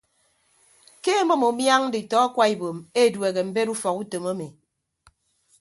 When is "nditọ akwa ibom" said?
1.87-2.77